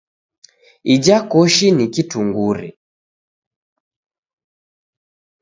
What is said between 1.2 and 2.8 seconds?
koshi ni kitungure.